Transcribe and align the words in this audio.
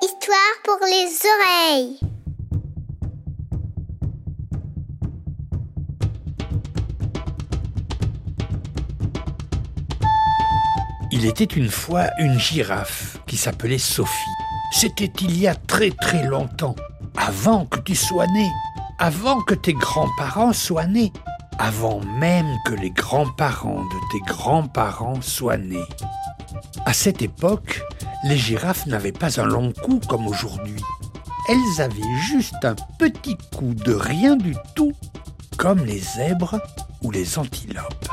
Histoire 0.00 0.56
pour 0.62 0.78
les 0.86 1.08
oreilles. 1.26 1.98
Il 11.10 11.26
était 11.26 11.42
une 11.44 11.68
fois 11.68 12.10
une 12.20 12.38
girafe 12.38 13.18
qui 13.26 13.36
s'appelait 13.36 13.78
Sophie. 13.78 14.12
C'était 14.70 15.10
il 15.22 15.36
y 15.36 15.48
a 15.48 15.56
très 15.56 15.90
très 15.90 16.22
longtemps, 16.22 16.76
avant 17.16 17.66
que 17.66 17.80
tu 17.80 17.96
sois 17.96 18.28
né, 18.28 18.48
avant 19.00 19.40
que 19.42 19.54
tes 19.54 19.72
grands-parents 19.72 20.52
soient 20.52 20.86
nés, 20.86 21.12
avant 21.60 22.00
même 22.00 22.56
que 22.64 22.72
les 22.72 22.90
grands-parents 22.90 23.84
de 23.84 24.12
tes 24.12 24.20
grands-parents 24.20 25.20
soient 25.20 25.58
nés. 25.58 25.84
À 26.86 26.94
cette 26.94 27.20
époque, 27.20 27.82
les 28.24 28.38
girafes 28.38 28.86
n'avaient 28.86 29.12
pas 29.12 29.38
un 29.38 29.44
long 29.44 29.70
cou 29.70 30.00
comme 30.08 30.26
aujourd'hui. 30.26 30.82
Elles 31.48 31.82
avaient 31.82 32.16
juste 32.28 32.64
un 32.64 32.76
petit 32.98 33.36
cou 33.54 33.74
de 33.74 33.92
rien 33.92 34.36
du 34.36 34.56
tout, 34.74 34.94
comme 35.58 35.84
les 35.84 35.98
zèbres 35.98 36.62
ou 37.02 37.10
les 37.10 37.38
antilopes. 37.38 38.08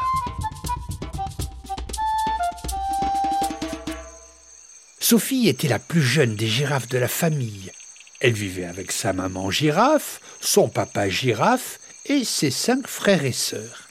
Sophie 5.00 5.48
était 5.48 5.70
la 5.70 5.80
plus 5.80 6.02
jeune 6.02 6.36
des 6.36 6.48
girafes 6.48 6.90
de 6.90 6.98
la 6.98 7.08
famille. 7.08 7.72
Elle 8.20 8.34
vivait 8.34 8.66
avec 8.66 8.92
sa 8.92 9.14
maman 9.14 9.52
girafe, 9.52 10.20
son 10.42 10.68
papa 10.68 11.08
girafe 11.08 11.80
et 12.08 12.24
ses 12.24 12.52
cinq 12.52 12.88
frères 12.88 13.26
et 13.26 13.32
sœurs. 13.32 13.88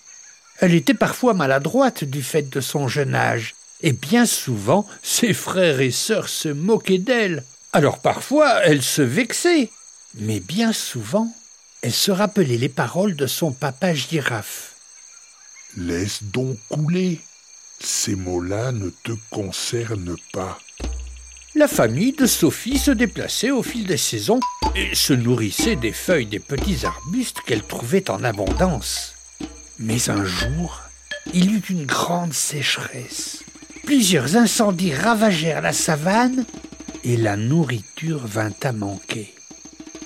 Elle 0.58 0.74
était 0.74 0.94
parfois 0.94 1.34
maladroite 1.34 2.04
du 2.04 2.22
fait 2.22 2.48
de 2.48 2.60
son 2.60 2.88
jeune 2.88 3.14
âge, 3.14 3.54
et 3.82 3.92
bien 3.92 4.26
souvent 4.26 4.86
ses 5.02 5.34
frères 5.34 5.80
et 5.80 5.90
sœurs 5.90 6.28
se 6.28 6.48
moquaient 6.48 6.98
d'elle. 6.98 7.44
Alors 7.72 8.00
parfois 8.00 8.62
elle 8.64 8.82
se 8.82 9.02
vexait, 9.02 9.70
mais 10.14 10.40
bien 10.40 10.72
souvent 10.72 11.30
elle 11.82 11.92
se 11.92 12.10
rappelait 12.10 12.56
les 12.56 12.68
paroles 12.68 13.16
de 13.16 13.26
son 13.26 13.52
papa 13.52 13.94
girafe. 13.94 14.74
Laisse 15.76 16.22
donc 16.22 16.58
couler. 16.68 17.20
Ces 17.78 18.16
mots-là 18.16 18.72
ne 18.72 18.88
te 18.88 19.12
concernent 19.30 20.16
pas. 20.32 20.58
La 21.58 21.68
famille 21.68 22.12
de 22.12 22.26
Sophie 22.26 22.76
se 22.76 22.90
déplaçait 22.90 23.50
au 23.50 23.62
fil 23.62 23.86
des 23.86 23.96
saisons 23.96 24.40
et 24.74 24.94
se 24.94 25.14
nourrissait 25.14 25.74
des 25.74 25.92
feuilles 25.92 26.26
des 26.26 26.38
petits 26.38 26.84
arbustes 26.84 27.40
qu'elle 27.46 27.62
trouvait 27.62 28.10
en 28.10 28.22
abondance. 28.24 29.14
Mais 29.78 30.10
un 30.10 30.22
jour, 30.26 30.82
il 31.32 31.50
y 31.50 31.54
eut 31.54 31.64
une 31.70 31.86
grande 31.86 32.34
sécheresse. 32.34 33.42
Plusieurs 33.86 34.36
incendies 34.36 34.92
ravagèrent 34.92 35.62
la 35.62 35.72
savane 35.72 36.44
et 37.04 37.16
la 37.16 37.38
nourriture 37.38 38.26
vint 38.26 38.52
à 38.62 38.72
manquer. 38.72 39.34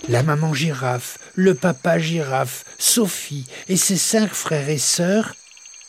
La 0.09 0.23
maman 0.23 0.55
girafe, 0.55 1.19
le 1.34 1.56
papa 1.56 1.98
girafe, 1.98 2.65
Sophie 2.78 3.47
et 3.69 3.77
ses 3.77 3.97
cinq 3.97 4.33
frères 4.34 4.69
et 4.69 4.78
sœurs, 4.78 5.34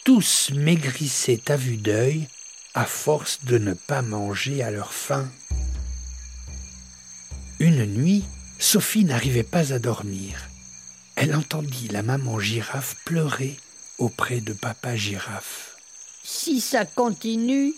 tous 0.06 0.50
maigrissaient 0.56 1.52
à 1.52 1.56
vue 1.56 1.78
d'œil 1.78 2.28
à 2.74 2.86
force 2.86 3.42
de 3.44 3.60
ne 3.60 3.76
pas 3.76 4.02
manger 4.02 4.64
à 4.64 4.72
leur 4.72 4.92
faim. 4.92 5.30
Une 7.62 7.86
nuit, 7.86 8.24
Sophie 8.58 9.06
n'arrivait 9.06 9.44
pas 9.44 9.72
à 9.72 9.78
dormir. 9.78 10.50
Elle 11.16 11.36
entendit 11.36 11.90
la 11.90 12.02
maman 12.02 12.40
girafe 12.40 12.96
pleurer 13.06 13.56
auprès 14.00 14.40
de 14.40 14.52
papa 14.52 14.96
girafe. 14.96 15.76
Si 16.24 16.60
ça 16.60 16.86
continue, 16.86 17.76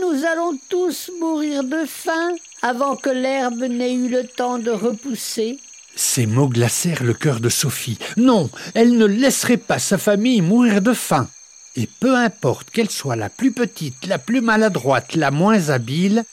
nous 0.00 0.24
allons 0.24 0.58
tous 0.70 1.10
mourir 1.20 1.62
de 1.62 1.84
faim 1.86 2.36
avant 2.62 2.96
que 2.96 3.10
l'herbe 3.10 3.64
n'ait 3.64 3.92
eu 3.92 4.08
le 4.08 4.26
temps 4.26 4.58
de 4.58 4.70
repousser. 4.70 5.58
Ces 5.94 6.24
mots 6.24 6.48
glacèrent 6.48 7.04
le 7.04 7.12
cœur 7.12 7.40
de 7.40 7.50
Sophie. 7.50 7.98
Non, 8.16 8.48
elle 8.72 8.96
ne 8.96 9.04
laisserait 9.04 9.58
pas 9.58 9.78
sa 9.78 9.98
famille 9.98 10.40
mourir 10.40 10.80
de 10.80 10.94
faim. 10.94 11.28
Et 11.76 11.86
peu 12.00 12.16
importe 12.16 12.70
qu'elle 12.70 12.88
soit 12.88 13.16
la 13.16 13.28
plus 13.28 13.52
petite, 13.52 14.06
la 14.06 14.18
plus 14.18 14.40
maladroite, 14.40 15.16
la 15.16 15.30
moins 15.30 15.68
habile, 15.68 16.24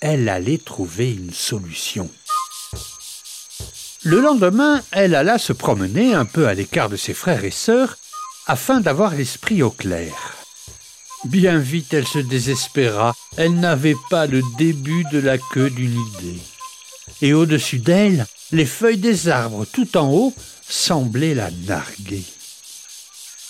elle 0.00 0.28
allait 0.28 0.58
trouver 0.58 1.10
une 1.10 1.32
solution. 1.32 2.08
Le 4.06 4.20
lendemain, 4.20 4.84
elle 4.92 5.16
alla 5.16 5.36
se 5.36 5.52
promener 5.52 6.14
un 6.14 6.26
peu 6.26 6.46
à 6.46 6.54
l'écart 6.54 6.88
de 6.88 6.96
ses 6.96 7.12
frères 7.12 7.44
et 7.44 7.50
sœurs 7.50 7.98
afin 8.46 8.78
d'avoir 8.78 9.16
l'esprit 9.16 9.64
au 9.64 9.70
clair. 9.72 10.36
Bien 11.24 11.58
vite 11.58 11.92
elle 11.92 12.06
se 12.06 12.20
désespéra, 12.20 13.16
elle 13.36 13.58
n'avait 13.58 13.96
pas 14.08 14.28
le 14.28 14.42
début 14.58 15.02
de 15.10 15.18
la 15.18 15.38
queue 15.38 15.70
d'une 15.70 16.00
idée. 16.00 16.38
Et 17.20 17.34
au-dessus 17.34 17.80
d'elle, 17.80 18.26
les 18.52 18.64
feuilles 18.64 18.98
des 18.98 19.26
arbres 19.26 19.64
tout 19.64 19.96
en 19.96 20.08
haut 20.08 20.32
semblaient 20.68 21.34
la 21.34 21.50
narguer. 21.66 22.22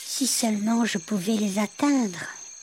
Si 0.06 0.27
seulement 0.27 0.87
je 0.87 0.97
pouvais 0.97 1.37
les 1.37 1.59
atteindre. 1.59 2.21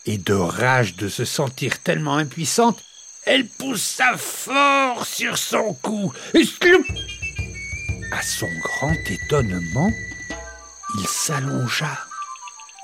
Et 0.08 0.18
de 0.18 0.34
rage 0.34 0.96
de 0.96 1.08
se 1.10 1.26
sentir 1.26 1.78
tellement 1.78 2.18
impuissante, 2.18 2.84
elle 3.26 3.48
poussa 3.48 4.18
fort 4.18 5.06
sur 5.06 5.38
son 5.38 5.76
cou. 5.76 6.12
Et 6.34 6.44
sloup 6.44 6.84
À 8.14 8.22
son 8.22 8.50
grand 8.62 8.94
étonnement, 9.10 9.92
il 11.00 11.08
s'allongea. 11.08 11.98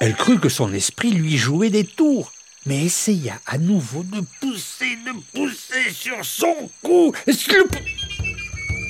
Elle 0.01 0.15
crut 0.15 0.39
que 0.39 0.49
son 0.49 0.73
esprit 0.73 1.11
lui 1.11 1.37
jouait 1.37 1.69
des 1.69 1.85
tours, 1.85 2.31
mais 2.65 2.85
essaya 2.85 3.39
à 3.45 3.59
nouveau 3.59 4.01
de 4.01 4.21
pousser, 4.41 4.97
de 5.05 5.11
pousser 5.35 5.91
sur 5.91 6.25
son 6.25 6.71
cou. 6.81 7.13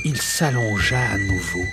Il 0.05 0.21
s'allongea 0.21 1.11
à 1.11 1.17
nouveau. 1.17 1.65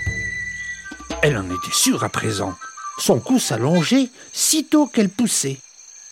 Elle 1.23 1.39
en 1.39 1.49
était 1.49 1.73
sûre 1.73 2.03
à 2.03 2.09
présent. 2.09 2.57
Son 2.99 3.21
cou 3.21 3.39
s'allongeait 3.39 4.11
sitôt 4.33 4.89
qu'elle 4.89 5.11
poussait. 5.11 5.59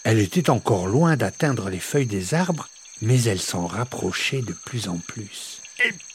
Elle 0.05 0.21
était 0.21 0.49
encore 0.49 0.87
loin 0.87 1.17
d'atteindre 1.17 1.71
les 1.71 1.81
feuilles 1.81 2.07
des 2.07 2.35
arbres, 2.35 2.69
mais 3.03 3.21
elle 3.25 3.41
s'en 3.41 3.67
rapprochait 3.67 4.43
de 4.43 4.55
plus 4.65 4.87
en 4.89 4.99
plus. 4.99 5.64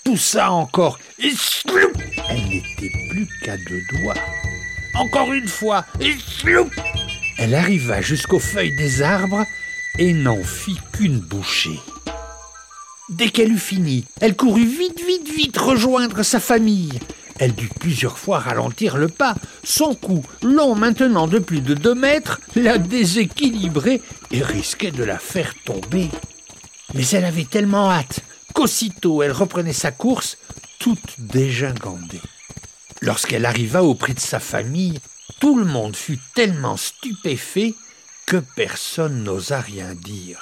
Poussa 0.10 0.52
encore, 0.52 0.98
et 1.20 1.30
sloup 1.30 1.94
Elle 2.32 2.44
n'était 2.46 2.92
plus 3.12 3.28
qu'à 3.44 3.58
deux 3.58 3.84
doigts. 3.92 4.16
Encore 4.96 5.32
une 5.34 5.48
fois, 5.48 5.86
et 6.00 6.16
sloup 6.18 6.72
Elle 7.38 7.54
arriva 7.54 8.02
jusqu'aux 8.02 8.40
feuilles 8.40 8.76
des 8.76 9.04
arbres 9.04 9.46
et 10.00 10.14
n'en 10.14 10.42
fit 10.44 10.80
qu'une 10.94 11.20
bouchée. 11.20 11.80
Dès 13.10 13.30
qu'elle 13.30 13.52
eut 13.52 13.60
fini, 13.60 14.04
elle 14.20 14.36
courut 14.36 14.66
vite, 14.66 15.00
vite, 15.06 15.30
vite 15.30 15.60
rejoindre 15.60 16.24
sa 16.24 16.40
famille. 16.40 17.00
Elle 17.38 17.54
dut 17.54 17.70
plusieurs 17.80 18.18
fois 18.18 18.40
ralentir 18.40 18.98
le 18.98 19.10
pas. 19.10 19.36
Son 19.64 19.94
cou, 19.94 20.26
long 20.42 20.74
maintenant 20.74 21.28
de 21.28 21.38
plus 21.38 21.62
de 21.62 21.76
deux 21.76 21.94
mètres, 21.94 22.42
la 22.56 22.80
déséquilibrait 22.80 24.02
et 24.32 24.42
risquait 24.42 24.90
de 24.90 25.04
la 25.04 25.20
faire 25.20 25.54
tomber. 25.66 26.10
Mais 26.96 27.06
elle 27.10 27.26
avait 27.26 27.46
tellement 27.46 27.92
hâte 27.92 28.22
qu'aussitôt 28.54 29.24
elle 29.24 29.32
reprenait 29.32 29.74
sa 29.74 29.92
course, 29.92 30.38
toute 30.80 31.20
dégingandée. 31.20 32.22
Lorsqu'elle 33.02 33.46
arriva 33.46 33.84
auprès 33.84 34.14
de 34.14 34.20
sa 34.20 34.40
famille, 34.40 35.00
tout 35.40 35.58
le 35.58 35.66
monde 35.66 35.96
fut 35.96 36.20
tellement 36.36 36.78
stupéfait 36.78 37.74
que 38.26 38.38
personne 38.38 39.24
n'osa 39.24 39.62
rien 39.62 39.96
dire. 39.96 40.42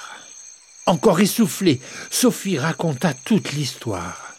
Encore 0.86 1.20
essoufflée, 1.20 1.80
Sophie 2.10 2.58
raconta 2.58 3.12
toute 3.12 3.52
l'histoire. 3.52 4.34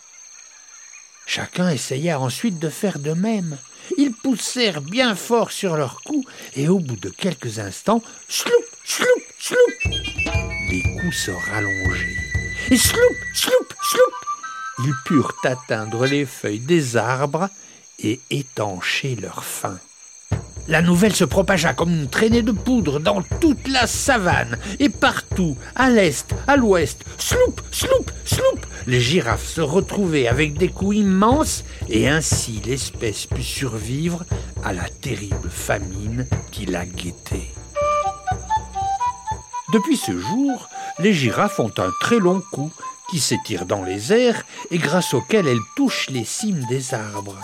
Chacun 1.26 1.70
essaya 1.70 2.20
ensuite 2.20 2.58
de 2.58 2.70
faire 2.70 2.98
de 2.98 3.14
même. 3.14 3.58
Ils 3.98 4.14
poussèrent 4.14 4.82
bien 4.82 5.16
fort 5.16 5.52
sur 5.52 5.78
leur 5.78 6.02
cou 6.02 6.26
et 6.56 6.68
au 6.68 6.80
bout 6.80 6.96
de 6.96 7.10
quelques 7.10 7.60
instants, 7.60 8.02
sloup, 8.28 8.52
sloup, 8.84 9.06
sloup, 9.38 9.58
les 10.72 10.82
coups 11.00 11.16
se 11.16 11.32
rallongeaient. 11.32 12.29
Et 12.72 12.78
sloup, 12.78 13.00
sloup, 13.34 13.68
sloup, 13.82 14.86
ils 14.86 14.94
purent 15.04 15.34
atteindre 15.44 16.06
les 16.06 16.26
feuilles 16.26 16.60
des 16.60 16.98
arbres 16.98 17.50
et 17.98 18.20
étancher 18.30 19.16
leur 19.16 19.44
faim. 19.44 19.80
La 20.68 20.84
nouvelle 20.84 21.16
se 21.16 21.24
propagea 21.24 21.74
comme 21.74 21.90
une 21.90 22.10
traînée 22.10 22.44
de 22.44 22.52
poudre 22.52 23.00
dans 23.00 23.24
toute 23.42 23.68
la 23.68 23.88
savane 23.88 24.56
et 24.78 24.90
partout, 24.90 25.58
à 25.76 25.90
l'est, 25.90 26.36
à 26.46 26.58
l'ouest, 26.58 27.04
sloup, 27.18 27.56
sloup, 27.72 28.06
sloup, 28.24 28.60
les 28.86 29.02
girafes 29.02 29.48
se 29.48 29.62
retrouvaient 29.62 30.28
avec 30.28 30.54
des 30.54 30.70
coups 30.70 30.98
immenses 30.98 31.64
et 31.90 32.08
ainsi 32.08 32.62
l'espèce 32.64 33.26
put 33.26 33.42
survivre 33.42 34.26
à 34.64 34.74
la 34.74 34.88
terrible 35.02 35.50
famine 35.50 36.28
qui 36.52 36.68
la 36.68 36.86
guettait. 36.86 37.50
Depuis 39.74 39.98
ce 39.98 40.18
jour, 40.18 40.68
les 41.00 41.14
girafes 41.14 41.60
ont 41.60 41.74
un 41.78 41.92
très 42.02 42.20
long 42.20 42.42
cou 42.52 42.72
qui 43.10 43.20
s'étire 43.20 43.66
dans 43.66 43.84
les 43.84 44.14
airs 44.14 44.44
et 44.70 44.78
grâce 44.78 45.14
auquel 45.14 45.48
elles 45.48 45.58
touchent 45.76 46.10
les 46.10 46.26
cimes 46.26 46.66
des 46.70 46.94
arbres. 46.94 47.40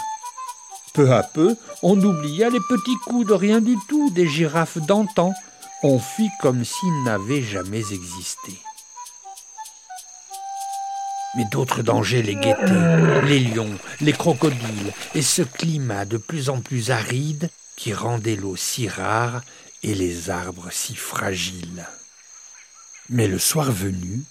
Peu 0.93 1.11
à 1.11 1.23
peu, 1.23 1.57
on 1.81 1.99
oublia 1.99 2.49
les 2.49 2.59
petits 2.59 2.97
coups 3.05 3.27
de 3.27 3.33
rien 3.33 3.61
du 3.61 3.75
tout 3.89 4.11
des 4.11 4.27
girafes 4.27 4.77
d'antan. 4.77 5.33
On 5.83 5.99
fit 5.99 6.29
comme 6.41 6.63
s'ils 6.63 7.03
n'avaient 7.03 7.41
jamais 7.41 7.91
existé. 7.91 8.53
Mais 11.35 11.45
d'autres 11.51 11.83
dangers 11.83 12.23
les 12.23 12.35
guettaient, 12.35 13.21
les 13.23 13.39
lions, 13.39 13.77
les 13.99 14.13
crocodiles, 14.13 14.93
et 15.15 15.21
ce 15.21 15.41
climat 15.41 16.05
de 16.05 16.15
plus 16.15 16.49
en 16.49 16.61
plus 16.61 16.91
aride 16.91 17.49
qui 17.75 17.93
rendait 17.93 18.37
l'eau 18.37 18.55
si 18.55 18.87
rare 18.87 19.41
et 19.83 19.93
les 19.93 20.29
arbres 20.29 20.69
si 20.71 20.95
fragiles. 20.95 21.85
Mais 23.09 23.27
le 23.27 23.39
soir 23.39 23.71
venu, 23.71 24.23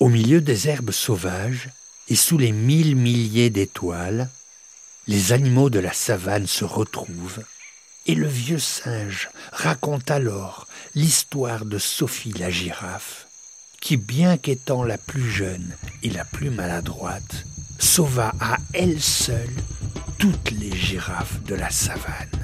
au 0.00 0.08
milieu 0.08 0.40
des 0.40 0.68
herbes 0.68 0.90
sauvages 0.90 1.68
et 2.08 2.16
sous 2.16 2.38
les 2.38 2.52
mille 2.52 2.96
milliers 2.96 3.50
d'étoiles, 3.50 4.28
les 5.06 5.32
animaux 5.32 5.70
de 5.70 5.78
la 5.78 5.92
savane 5.92 6.46
se 6.46 6.64
retrouvent 6.64 7.42
et 8.06 8.14
le 8.14 8.26
vieux 8.26 8.58
singe 8.58 9.28
raconte 9.52 10.10
alors 10.10 10.66
l'histoire 10.94 11.64
de 11.64 11.78
Sophie 11.78 12.32
la 12.32 12.50
girafe, 12.50 13.28
qui, 13.80 13.96
bien 13.96 14.36
qu'étant 14.36 14.84
la 14.84 14.98
plus 14.98 15.30
jeune 15.30 15.72
et 16.02 16.10
la 16.10 16.24
plus 16.24 16.50
maladroite, 16.50 17.44
sauva 17.78 18.32
à 18.40 18.56
elle 18.72 19.00
seule 19.00 19.54
toutes 20.18 20.50
les 20.50 20.74
girafes 20.76 21.42
de 21.44 21.54
la 21.54 21.70
savane. 21.70 22.39